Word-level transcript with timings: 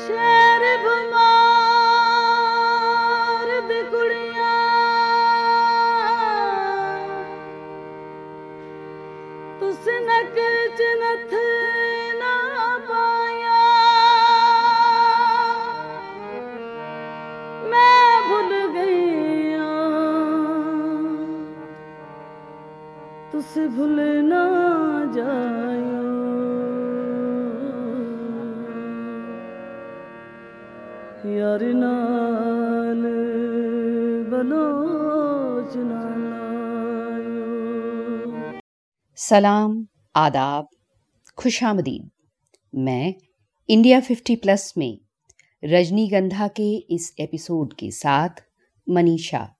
ਸ਼ਹਿਰ 0.00 0.62
ਭਮਾਰ 0.78 1.50
ਦੀ 3.68 3.80
ਕੁੜੀਆਂ 3.90 4.54
ਤੁਸ 9.60 9.88
ਨਕਲ 10.02 10.56
ਚ 10.78 10.80
ਨਥ 11.00 11.32
ਨਾ 12.20 12.34
ਪਾਇਆ 12.88 13.60
ਮੈਂ 17.70 18.10
ਭੁੱਲ 18.28 18.52
ਗਈ 18.74 19.52
ਆਂ 19.54 19.80
ਤੁਸ 23.32 23.52
ਭੁੱਲ 23.76 23.98
ਨਾ 24.24 24.44
ਜਾਇਓ 25.14 25.69
प्यार 31.41 31.63
नाल 31.63 33.01
बलोचना 34.31 36.01
सलाम, 39.15 39.87
आदाब, 40.15 40.67
खुशामदीन। 41.37 42.11
मैं 42.75 43.13
इंडिया 43.69 43.99
50 43.99 44.35
प्लस 44.35 44.73
में 44.77 44.99
रजनीगंधा 45.63 46.47
के 46.47 46.77
इस 46.77 47.15
एपिसोड 47.19 47.73
के 47.73 47.91
साथ 47.91 48.29
मनीषा। 48.89 49.55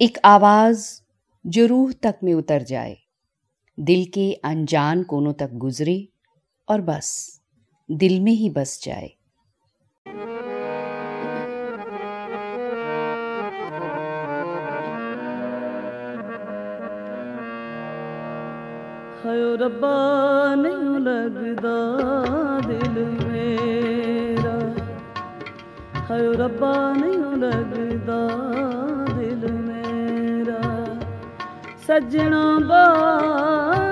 एक 0.00 0.18
आवाज़ 0.24 1.00
जो 1.46 1.66
रूह 1.66 1.92
तक 1.92 2.14
में 2.24 2.34
उतर 2.34 2.62
जाए, 2.62 2.96
दिल 3.80 4.06
के 4.06 4.32
अनजान 4.32 5.02
कोनों 5.02 5.32
तक 5.32 5.50
गुजरे 5.52 6.08
और 6.68 6.80
बस, 6.80 7.40
दिल 7.90 8.20
में 8.20 8.32
ही 8.32 8.50
बस 8.50 8.84
जाए। 8.84 9.10
ਹਾਇਓ 19.24 19.56
ਰੱਬਾ 19.56 20.54
ਨਹੀਂ 20.54 21.00
ਲੱਗਦਾ 21.00 21.76
ਦਿਲ 22.66 23.06
ਮੇਰਾ। 23.26 24.74
ਹਾਇਓ 26.10 26.32
ਰੱਬਾ 26.32 26.92
ਨਹੀਂ 26.92 27.36
ਲੱਗਦਾ 27.36 28.28
ਦਿਲ 29.14 29.52
ਮੇਰਾ। 29.52 30.84
ਸੱਜਣਾ 31.86 32.58
ਬਾਜ 32.58 33.85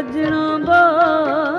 ਸੱਜਣਾ 0.00 0.58
ਬਾਜ 0.58 1.49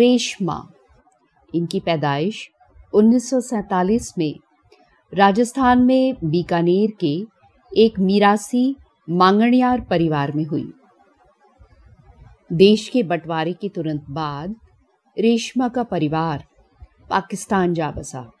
रेशमा। 0.00 0.68
इनकी 1.54 1.80
पैदाइश 1.80 2.50
1947 2.94 4.18
में 4.18 4.34
राजस्थान 5.14 5.82
में 5.82 6.14
बीकानेर 6.24 6.90
के 7.04 7.24
एक 7.76 7.98
मीरासी 7.98 8.76
मांगणियार 9.10 9.80
परिवार 9.80 10.32
में 10.32 10.44
हुई। 10.44 10.72
देश 12.52 12.88
के 12.88 13.02
बंटवारे 13.02 13.52
के 13.52 13.68
तुरंत 13.68 14.04
बाद 14.10 14.54
रेशमा 15.18 15.68
का 15.68 15.82
परिवार 15.82 16.44
पाकिस्तान 17.10 17.74
जा 17.74 17.90
बसा। 17.90 18.32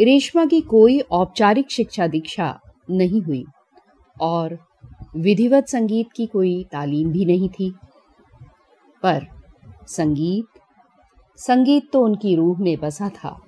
रेशमा 0.00 0.46
की 0.46 0.60
कोई 0.60 1.00
औपचारिक 1.00 1.70
शिक्षा 1.70 2.06
दीक्षा 2.06 2.60
नहीं 2.90 3.22
हुई 3.22 3.44
और 4.20 4.58
विधिवत 5.16 5.68
संगीत 5.68 6.06
की 6.16 6.26
कोई 6.26 6.64
तालीम 6.72 7.08
भी 7.08 7.24
नहीं 7.24 7.48
थी। 7.48 7.74
पर। 9.02 9.26
संगीत? 9.86 10.46
संगीत 11.38 11.90
तो 11.92 12.04
उनकी 12.04 12.34
रूह 12.36 12.58
में 12.58 12.76
बसा 12.76 13.08
था। 13.08 13.38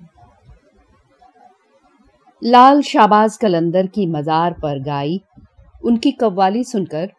लाल 2.41 2.81
शाबाज 2.81 3.37
कलंदर 3.37 3.87
की 3.87 4.05
मजार 4.05 4.53
पर 4.53 4.79
गाई 4.79 5.21
उनकी 5.83 6.11
कव्वाली 6.11 6.63
सुनकर 6.63 7.11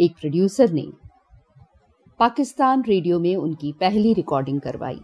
एक 0.00 0.14
प्रोड्यूसर 0.20 0.70
ने 0.70 0.86
पाकिस्तान 2.20 2.82
रेडियो 2.82 3.18
में 3.20 3.34
उनकी 3.36 3.72
पहली 3.72 4.12
रिकॉर्डिंग 4.14 4.60
करवाई। 4.60 5.00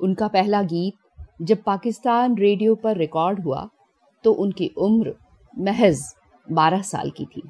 उनका 0.00 0.28
पहला 0.28 0.62
गीत 0.62 1.24
जब 1.42 1.62
पाकिस्तान 1.62 2.36
रेडियो 2.38 2.74
पर 2.74 2.96
रिकॉर्ड 2.96 3.44
हुआ 3.44 3.68
तो 4.24 4.32
उनकी 4.32 4.70
उम्र 4.78 5.14
महज 5.54 6.02
12 6.48 6.82
साल 6.82 7.10
की 7.10 7.24
थी 7.26 7.42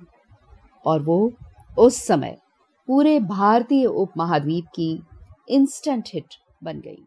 और 0.86 1.02
वो 1.02 1.32
उस 1.78 2.02
समय 2.06 2.38
पूरे 2.90 3.20
भारतीय 3.20 3.84
उपमहाद्वीप 3.86 4.64
की 4.74 5.02
इंस्टेंट 5.48 6.08
हिट 6.14 6.34
बन 6.64 6.80
गई। 6.80 7.04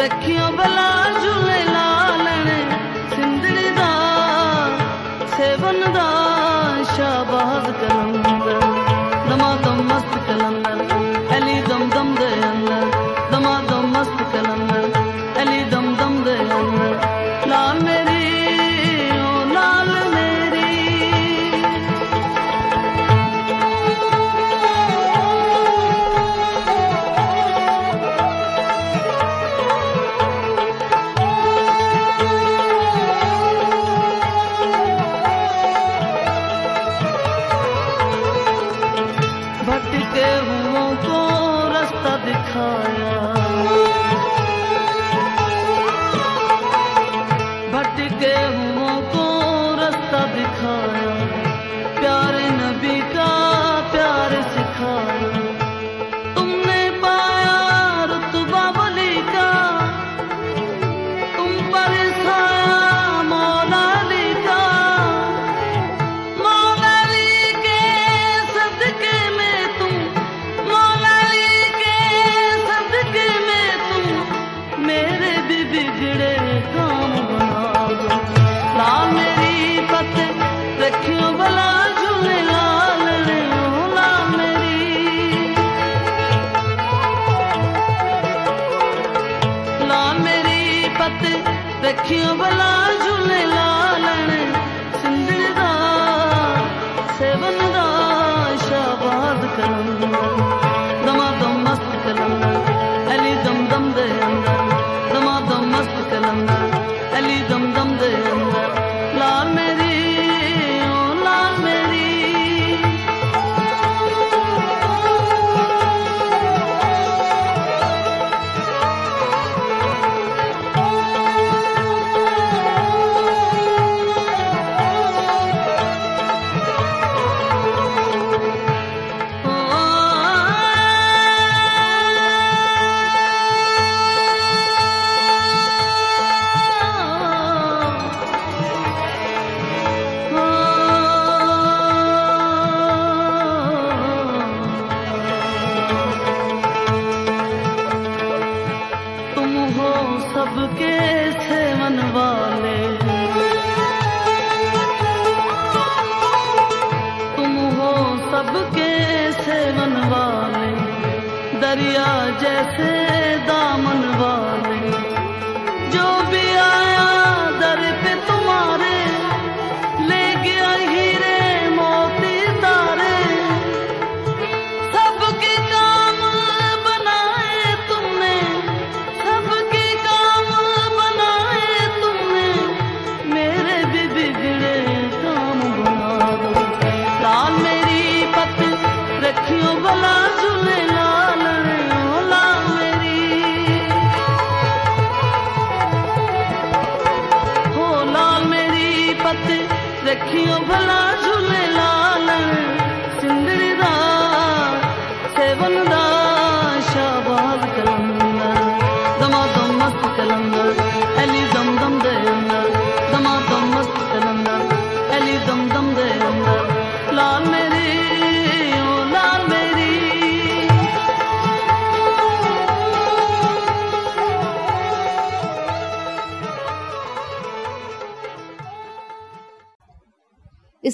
तकियों 0.00 0.50
बलान 0.56 1.19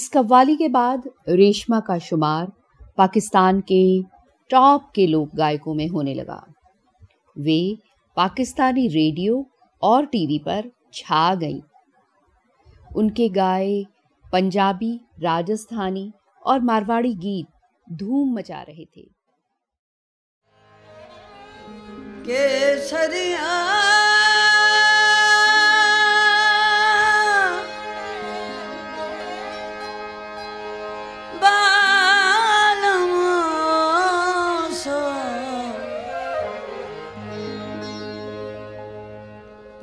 इस 0.07 0.11
कव्वाली 0.11 0.57
के 0.57 0.69
बाद 0.69 1.11
रेशमा 1.29 1.81
का 1.81 1.99
शुमार 1.99 2.53
पाकिस्तान 2.99 3.61
के 3.61 4.03
टॉप 4.51 4.91
के 4.95 5.07
लोक 5.07 5.31
गायकों 5.35 5.75
में 5.75 5.89
होने 5.89 6.15
लगा। 6.15 6.47
वे 7.39 7.79
पाकिस्तानी 8.17 8.87
रेडियो 8.89 9.51
और 9.83 10.07
टीवी 10.07 10.39
पर 10.39 10.71
छा 10.95 11.35
गईं। 11.35 11.61
उनके 12.97 13.29
गाए 13.29 13.85
पंजाबी, 14.33 15.01
राजस्थानी 15.23 16.13
और 16.47 16.61
मारवाड़ी 16.61 17.15
गीत 17.15 17.47
धूम 17.93 18.35
मचा 18.35 18.63
रहे 18.63 18.85
थे। 18.85 19.09
केसरिया 22.23 23.67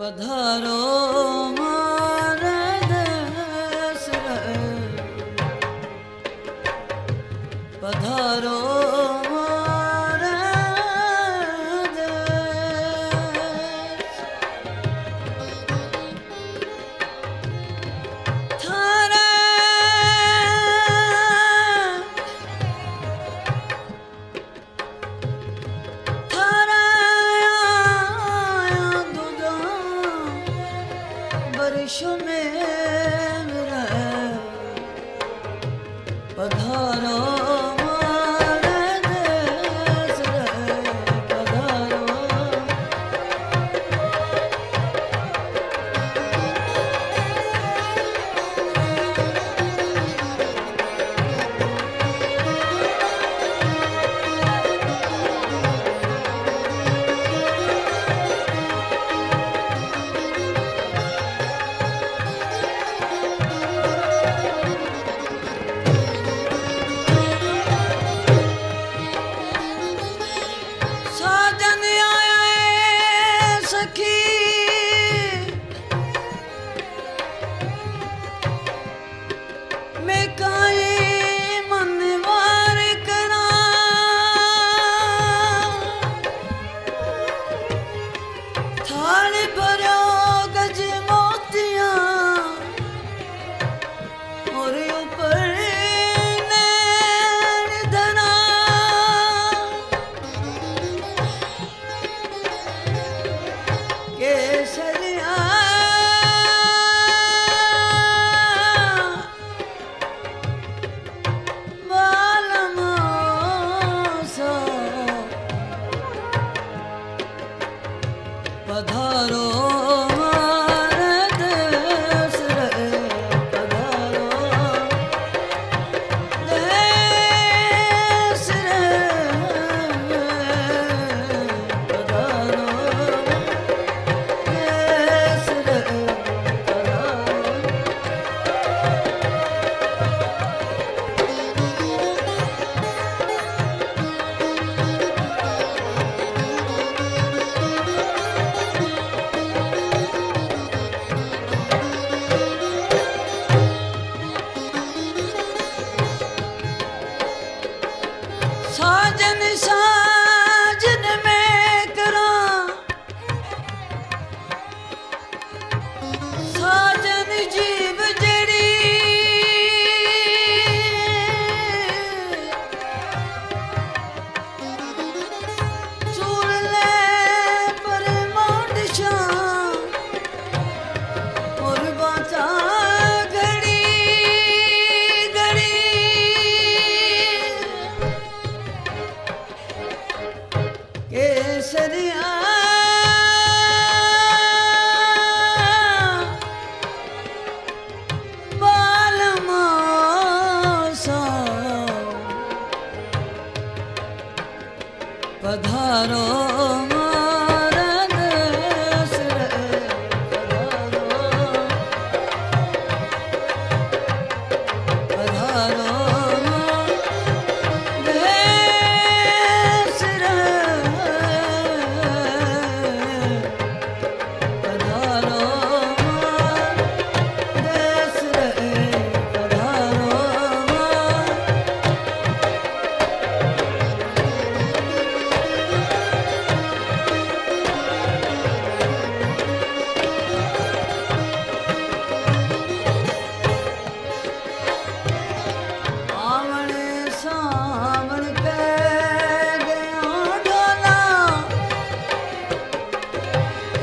પધારો 0.03 0.72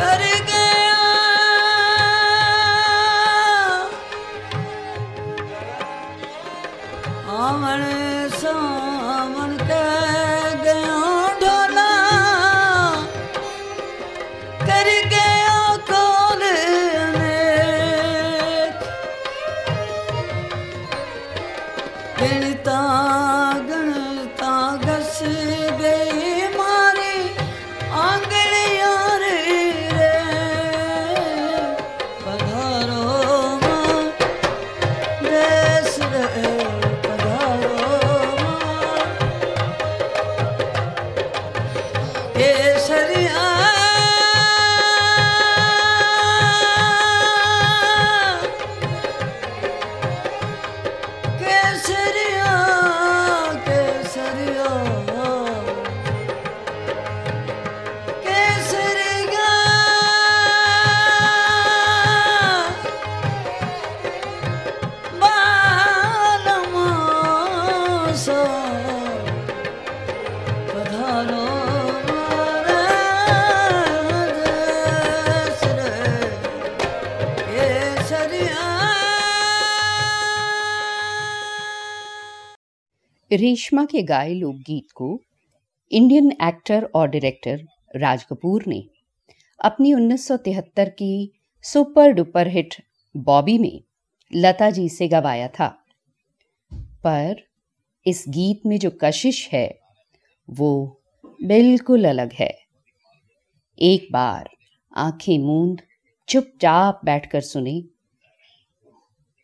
Hare 0.01 0.50
रेशमा 83.33 83.85
के 83.85 84.03
गाए 84.03 84.35
लोकगीत 84.35 84.93
को 84.93 85.21
इंडियन 85.93 86.33
एक्टर 86.43 86.85
और 86.85 87.09
डायरेक्टर 87.09 87.67
राज 87.97 88.25
कपूर 88.25 88.65
ने 88.67 88.85
अपनी 89.65 89.93
1973 89.95 90.89
की 90.89 91.33
सुपर 91.63 92.11
डुपर 92.11 92.49
हिट 92.49 92.75
बॉबी 93.17 93.59
में 93.59 93.83
लता 94.35 94.71
जी 94.71 94.89
से 94.89 95.09
गवाया 95.09 95.49
था। 95.49 95.85
पर 96.75 97.37
इस 98.07 98.25
गीत 98.29 98.61
में 98.67 98.79
जो 98.79 98.91
कशिश 99.01 99.49
है, 99.53 99.81
वो 100.51 101.01
बिल्कुल 101.43 102.05
अलग 102.05 102.33
है। 102.33 102.59
एक 103.79 104.09
बार 104.13 104.51
आँखें 104.97 105.39
मूंद, 105.39 105.83
चुपचाप 106.29 107.01
बैठकर 107.05 107.41
सुने 107.41 107.85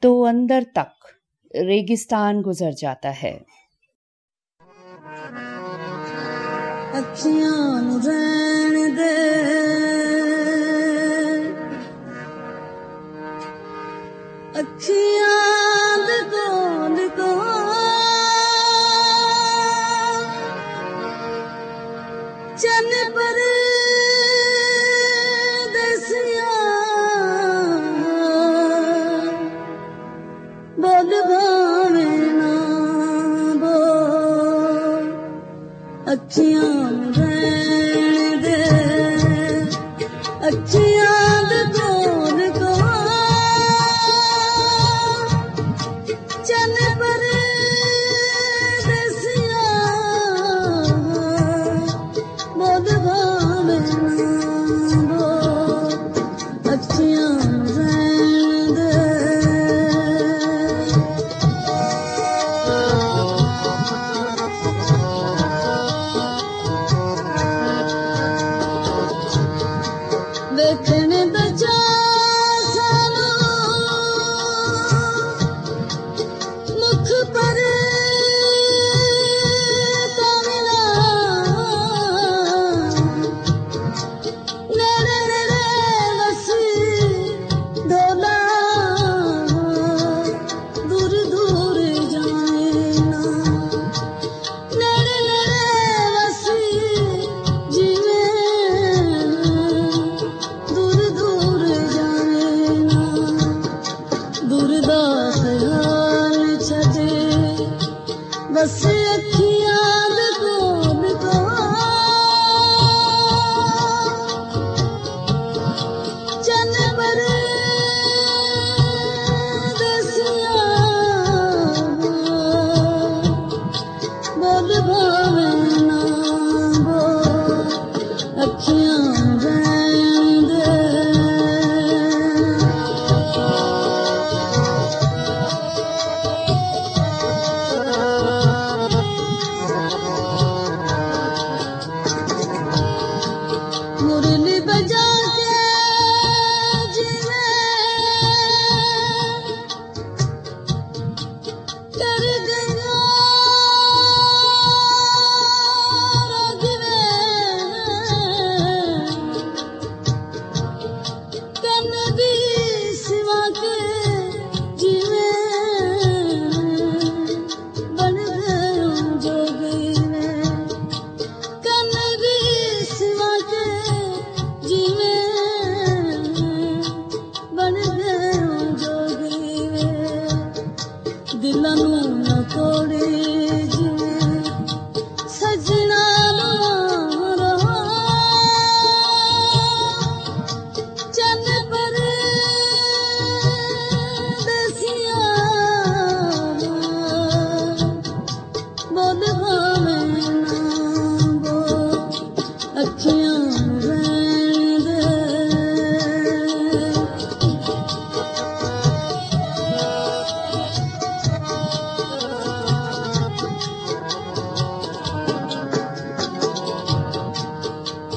तो 0.02 0.22
अंदर 0.22 0.62
तक 0.62 0.92
रेगिस्तान 1.56 2.42
गुजर 2.42 2.72
जाता 2.72 3.10
है। 3.10 3.55
ਅੱਖੀਆਂ 6.97 7.81
ਨੂੰ 7.81 8.01
ਰਹਿਣ 8.05 8.95
ਦੇ 8.95 9.11
ਅੱਖੀਆਂ 14.59 15.97
ਦੇ 16.07 16.17
ਕੋਲ 16.31 17.07
ਕੋਲ 17.07 17.73
ਚੰਨ 22.57 23.11
ਪਰ 23.11 23.44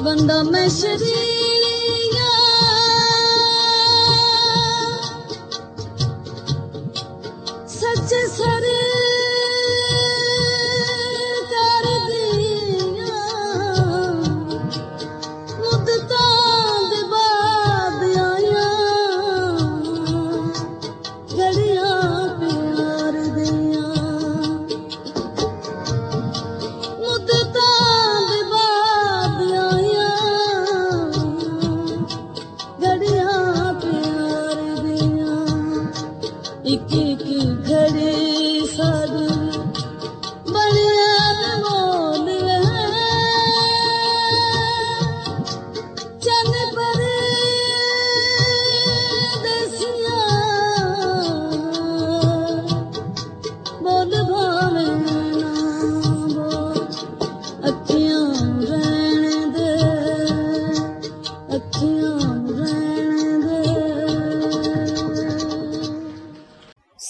ਬੰਦਾ 0.03 0.43
ਮੈਂ 0.43 0.69
ਸ਼ਰੀਆ 0.69 1.38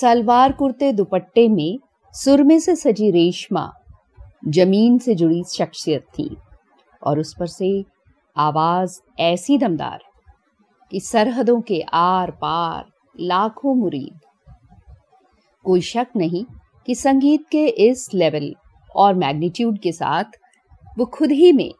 सलवार 0.01 0.51
कुर्ते 0.51 0.91
दुपट्टे 0.93 1.47
में 1.49 1.79
सुरमे 2.13 2.59
से 2.59 2.75
सजी 2.75 3.09
रेशमा 3.12 3.71
ज़मीन 4.47 4.97
से 4.97 5.15
जुड़ी 5.15 5.43
शख्सियत 5.43 6.03
थी 6.19 6.29
और 7.01 7.19
उस 7.19 7.33
पर 7.39 7.47
से 7.47 7.71
आवाज़ 8.38 8.99
ऐसी 9.19 9.57
दमदार 9.57 9.99
कि 10.91 10.99
सरहदों 10.99 11.59
के 11.62 11.81
आर 11.93 12.31
पार 12.31 12.85
लाखों 13.19 13.75
मुरीद। 13.75 14.19
कोई 15.65 15.81
शक 15.81 16.07
नहीं 16.17 16.45
कि 16.85 16.95
संगीत 16.95 17.45
के 17.51 17.67
इस 17.67 18.09
लेवल 18.13 18.53
और 18.95 19.13
मैग्नीट्यूड 19.15 19.79
के 19.79 19.91
साथ 19.91 20.39
वो 20.97 21.05
खुद 21.05 21.31
ही 21.31 21.51
में 21.51 21.71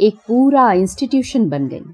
एक 0.00 0.18
पूरा 0.26 0.72
इंस्टीट्यूशन 0.72 1.48
बन 1.48 1.68
गई। 1.68 1.84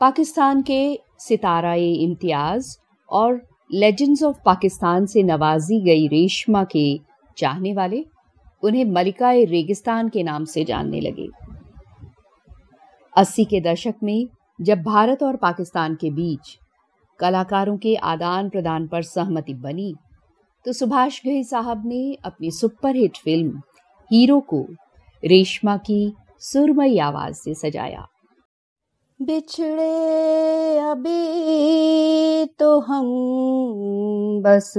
पाकिस्तान 0.00 0.62
के 0.62 0.82
सिताराए 1.18 1.90
इम्तियाज़ 1.92 2.76
और 3.12 3.40
लेजेंड्स 3.70 4.22
ऑफ़ 4.22 4.36
पाकिस्तान 4.44 5.06
से 5.06 5.22
नवाजी 5.22 5.80
गई 5.80 6.06
रेशमा 6.08 6.64
के 6.64 7.00
चाहने 7.38 7.72
वाले 7.74 8.04
उन्हें 8.62 8.84
मलिकाए 8.84 9.44
रेगिस्तान 9.44 10.08
के 10.08 10.22
नाम 10.22 10.44
से 10.44 10.64
जानने 10.64 11.00
लगे। 11.00 11.28
अस्सी 13.16 13.44
के 13.44 13.60
दशक 13.60 13.94
में 14.02 14.26
जब 14.58 14.82
भारत 14.82 15.22
और 15.22 15.36
पाकिस्तान 15.36 15.94
के 15.94 16.10
बीच 16.10 16.56
कलाकारों 17.20 17.76
के 17.76 17.94
आदान 17.96 18.48
प्रदान 18.48 18.86
पर 18.88 19.02
सहमति 19.02 19.54
बनी 19.54 19.94
तो 20.64 20.72
सुभाष 20.72 21.20
घई 21.24 21.42
साहब 21.44 21.82
ने 21.86 22.02
अपनी 22.24 22.50
सुपरहिट 22.50 23.16
फ़िल्म 23.16 23.62
हीरो 24.10 24.40
को 24.40 24.66
रेशमा 25.22 25.76
की 25.76 26.14
सुरमई 26.40 26.98
आवाज़ 26.98 27.34
से 27.34 27.54
सजाया। 27.54 28.06
बिछड़े 29.24 30.78
अभी 30.78 32.44
तो 32.58 32.80
हम 32.80 33.06
बस 34.42 34.74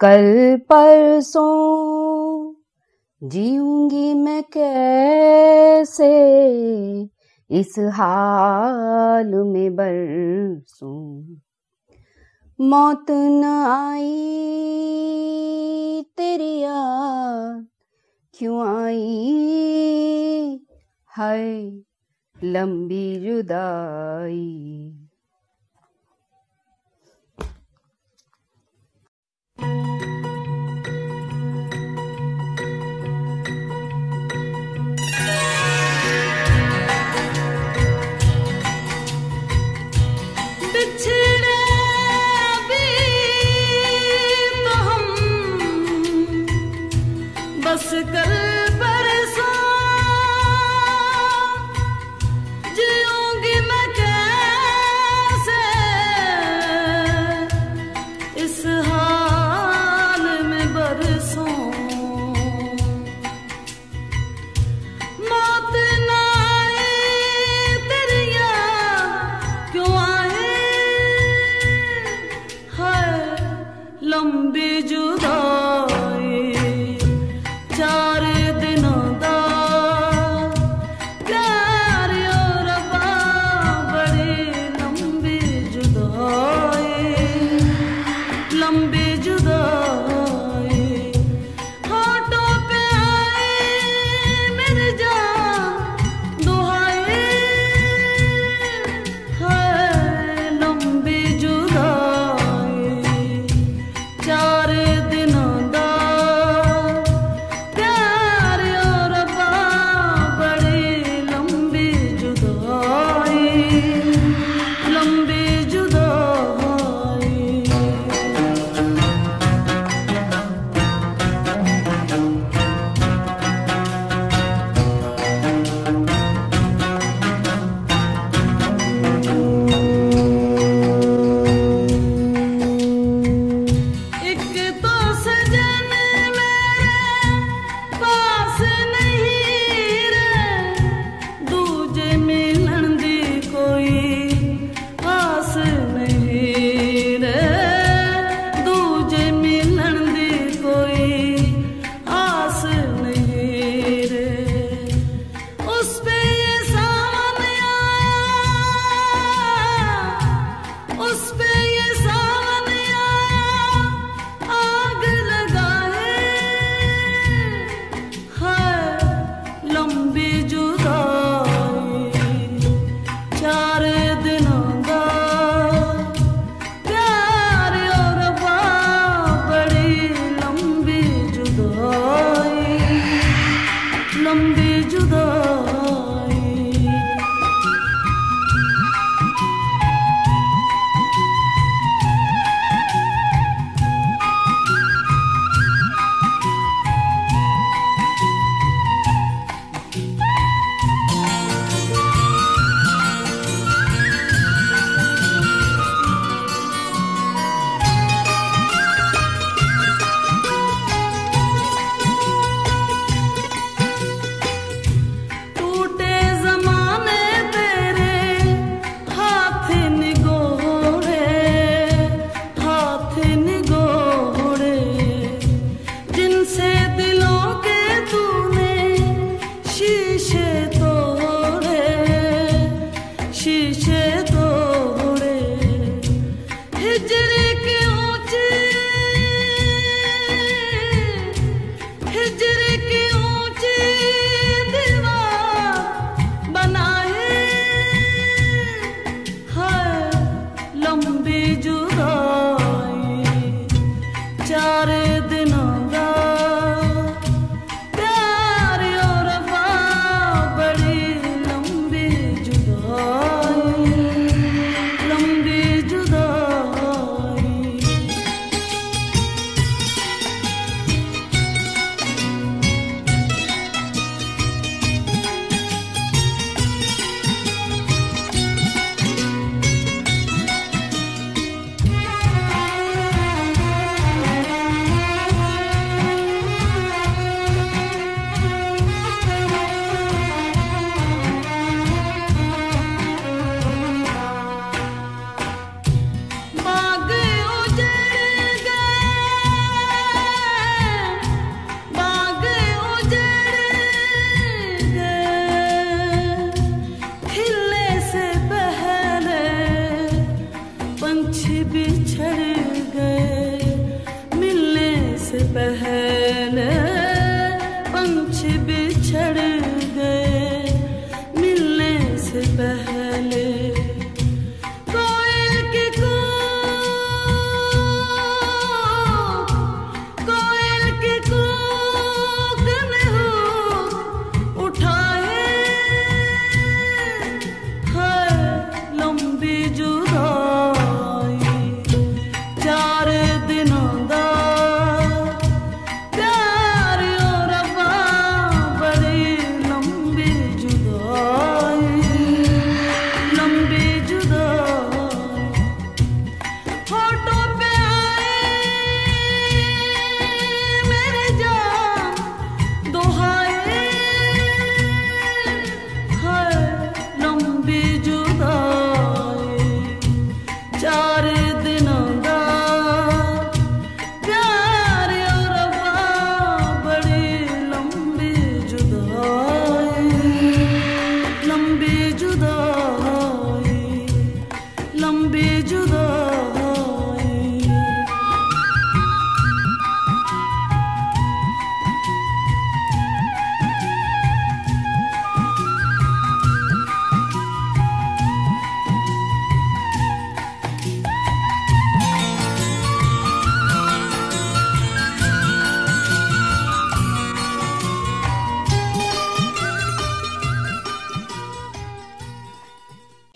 कल 0.00 0.56
परसों 0.72 2.54
जीऊँगी 3.22 4.14
मैं 4.14 4.42
कैसे 4.56 6.10
इस 7.50 7.74
हाल 7.78 9.34
में 9.34 9.76
बरसों। 9.76 11.36
मौत 12.60 13.10
न 13.10 13.44
आई 13.66 14.16
तेरी 16.16 16.58
याद, 16.58 17.66
क्यों 18.38 18.84
आई 18.84 20.60
हाय 21.06 21.82
लंबी 22.43 23.05
जुदाई 23.25 24.43
बिछड़े 29.57 30.18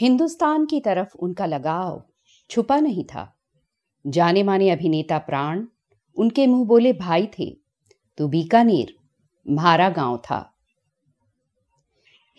हिंदुस्तान 0.05 0.67
की 0.67 0.81
तरफ़ 0.81 1.17
उनका 1.19 1.47
लगाव 1.47 2.03
छुपा 2.51 2.77
नहीं 2.81 3.05
था। 3.05 3.41
जाने 4.07 4.43
माने 4.43 4.71
अभिनेता 4.71 5.19
प्राण, 5.19 5.65
उनके 6.17 6.47
मुँह 6.47 6.67
बोले 6.67 6.93
भाई 6.93 7.27
थे 7.27 7.59
तो 8.19 8.29
बीकानेर 8.29 8.95
म्हारा 9.51 9.89
गाँव 9.89 10.17
था। 10.17 10.59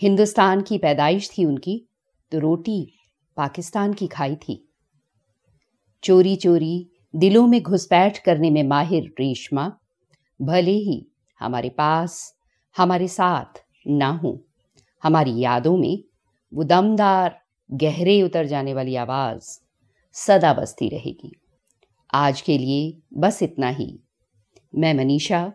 हिंदुस्तान 0.01 0.61
की 0.61 0.77
पैदाइश 0.77 1.29
थी 1.37 1.45
उनकी 1.45 1.89
तो 2.31 2.39
रोटी 2.39 2.93
पाकिस्तान 3.37 3.93
की 3.93 4.07
खाई 4.07 4.35
थी। 4.35 4.69
चोरी 6.03 6.35
चोरी 6.35 6.89
दिलों 7.15 7.47
में 7.47 7.61
घुसपैठ 7.61 8.17
करने 8.17 8.49
में 8.49 8.63
माहिर 8.63 9.13
रेशमा, 9.19 9.71
भले 10.41 10.71
ही 10.71 11.07
हमारे 11.39 11.69
पास, 11.69 12.35
हमारे 12.77 13.07
साथ 13.07 13.63
ना 13.87 14.09
हो, 14.09 14.43
हमारी 15.03 15.39
यादों 15.39 15.77
में 15.77 16.03
वो 16.53 16.63
दमदार 16.63 17.44
गहरे 17.71 18.21
उतर 18.21 18.45
जाने 18.45 18.73
वाली 18.73 18.95
आवाज़ 18.95 19.59
सदा 20.13 20.53
बसती 20.53 20.89
रहेगी। 20.89 21.31
आज 22.13 22.41
के 22.41 22.57
लिए 22.57 22.97
बस 23.13 23.43
इतना 23.43 23.69
ही। 23.69 23.99
मैं 24.75 24.93
मनीषा, 24.93 25.53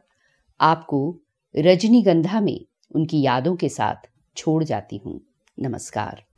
आपको 0.60 1.18
रजनीगंधा 1.56 2.40
में 2.40 2.64
उनकी 2.94 3.22
यादों 3.22 3.56
के 3.56 3.68
साथ 3.68 4.10
छोड़ 4.36 4.64
जाती 4.64 4.96
हूँ। 4.96 5.20
नमस्कार। 5.60 6.29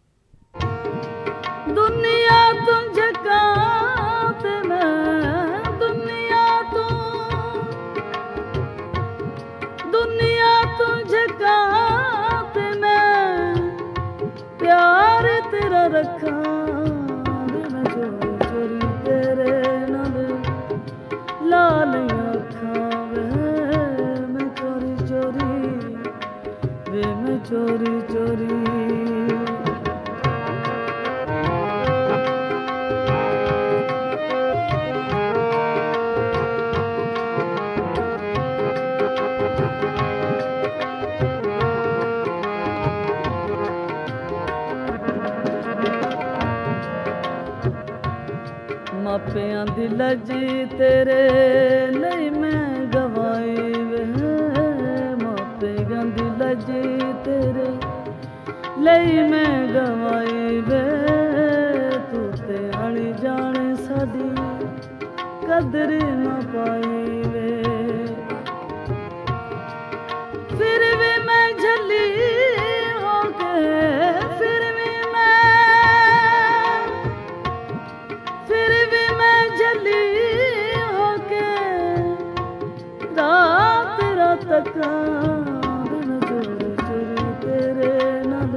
ਤੱਕਾਂ 84.53 85.37
ਬਿਨ 85.83 86.19
ਚੋਰੀ 86.21 86.75
ਚੋਰੀ 86.79 87.23
ਤੇਰੇ 87.43 87.93
ਨਾਲ 88.25 88.51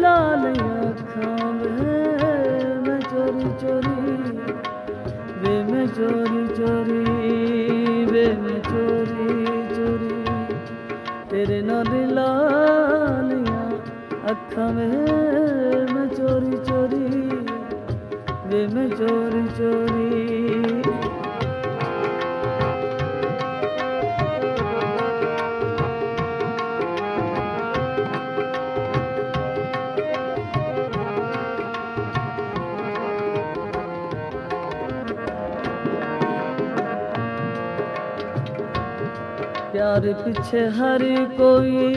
ਲਾ 0.00 0.14
ਲਈਆਂ 0.34 0.90
ਅੱਖਾਂ 0.90 1.52
ਵੇ 1.52 1.98
ਮੈਂ 2.80 2.98
ਚੋਰੀ 3.00 3.50
ਚੋਰੀ 3.60 4.16
ਵੇ 5.38 5.62
ਮੈਂ 5.62 5.86
ਚੋਰੀ 5.88 6.46
ਚੋਰੀ 6.56 8.04
ਵੇ 8.10 8.26
ਮੈਂ 8.32 8.58
ਚੋਰੀ 8.62 9.62
ਚੋਰੀ 9.74 10.24
ਤੇਰੇ 11.30 11.60
ਨਾਲ 11.62 11.94
ਲਾ 12.14 12.26
ਲਈਆਂ 13.22 13.70
ਅੱਖਾਂ 14.30 14.72
ਵੇ 14.72 14.90
ਪਿਆਰ 39.96 40.12
ਪਿੱਛੇ 40.14 40.62
ਹਰ 40.68 41.02
ਕੋਈ 41.38 41.96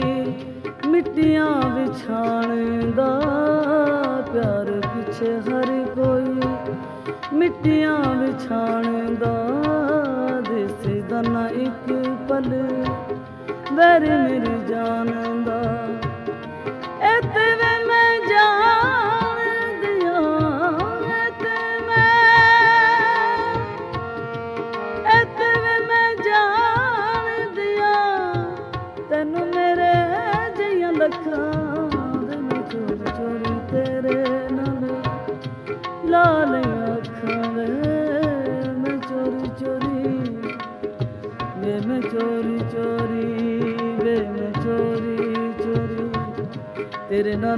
ਮਿੱਟੀਆਂ 0.88 1.48
ਵਿਛਾਣਦਾ। 1.70 3.08
ਪਿਆਰ 4.32 4.70
ਪਿੱਛੇ 4.84 5.32
ਹਰ 5.40 5.66
ਕੋਈ 5.96 6.40
ਮਿੱਟੀਆਂ 7.32 7.96
ਵਿਛਾਣਦਾ। 8.16 9.34
ਦਿਸਦਾ 10.48 11.20
ਨਾ 11.22 11.46
ਇੱਕ 11.48 11.92
ਪਲ, 12.28 12.50
ਵੈਰ 13.72 14.08
ਮੇਰੀ 14.22 14.58
ਜਾਨ 14.68 15.12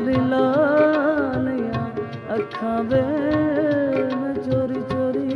मिलानिया 0.06 1.82
अखा 2.36 2.74
वे 2.90 3.02
में 4.20 4.34
चोरी 4.46 4.80
चोरी 4.92 5.28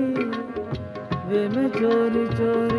वे 1.29 1.43
में 1.57 1.69
चोरी 1.79 2.25
चोरी 2.39 2.76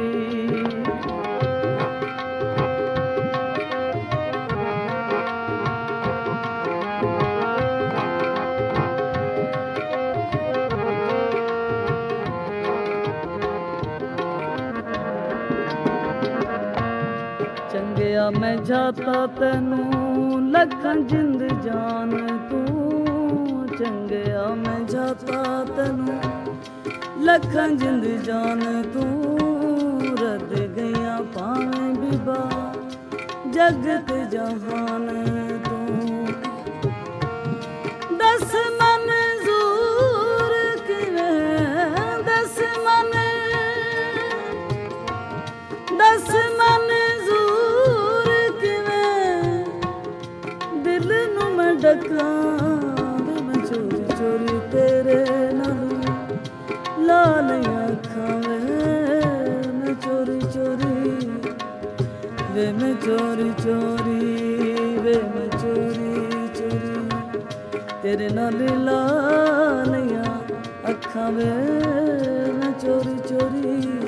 ਮੈਂ 18.17 18.31
ਚੋਰੀ 18.31 18.31
ਚੋਰੀ 18.31 18.31
ਚੰਗਿਆ 18.31 18.31
ਮੈਂ 18.31 18.57
ਜਾਤਾ 18.57 19.27
ਤੈਨੂੰ, 19.27 20.51
ਲੱਖਾਂ 20.51 20.95
ਜਿੰਦ 20.95 21.43
ਜਾਨ 21.61 22.37
ਤੂੰ। 22.49 23.67
ਚੰਗਿਆ 23.79 24.47
ਮੈਂ 24.47 24.79
ਜਾਤਾ 24.79 25.65
ਤੈਨੂੰ, 25.77 26.19
ਲੱਖਾਂ 27.19 27.67
ਜਿੰਦ 27.67 28.05
ਜਾਨ 28.05 28.83
ਤੂੰ। 28.93 29.39
ਰੱਦ 30.21 30.53
ਗਈਆਂ 30.53 31.23
ਭਾਵੇਂ 31.23 31.95
ਬਿਬਾ 31.95 32.73
ਜਗਤ 33.51 34.31
ਜਹਾਨ 34.31 35.09
ਮੈਂ 52.17 52.57
ਡਕਾਂ 52.57 53.17
ਵੇ 53.25 53.41
ਮੈਂ 53.41 53.65
ਚੋਰੀ 53.65 54.03
ਚੋਰੀ 54.17 54.59
ਤੇਰੇ 54.71 55.25
ਨਾਲ। 55.53 55.89
ਲਾ 57.05 57.41
ਲਈਆਂ 57.41 57.87
ਅੱਖਾਂ 57.87 58.39
ਵੇ 58.39 58.59
ਮੈਂ 59.73 59.93
ਚੋਰੀ 59.93 60.41
ਚੋਰੀ। 60.41 61.19
ਵੇ 62.51 62.71
ਮੈਂ 62.71 62.93
ਚੋਰੀ 62.93 63.53
ਚੋਰੀ, 63.63 64.99
ਵੇ 65.03 65.13
ਮੈਂ 65.13 65.47
ਚੋਰੀ 65.57 66.47
ਚੋਰੀ। 66.55 67.39
ਤੇਰੇ 68.03 68.29
ਨਾਲ 68.29 68.83
ਲਾ 68.83 69.07
ਲਈਆਂ 69.87 70.23
ਅੱਖਾਂ 70.89 71.31
ਵੇ 71.31 71.45
ਮੈਂ 72.53 72.71
ਚੋਰੀ 72.71 73.17
ਚੋਰੀ। 73.29 73.99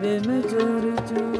ਵੇ 0.00 0.20
ਮੈਂ 0.26 0.42
ਚੋਰੀ 0.42 0.92
ਚੋਰੀ। 1.08 1.31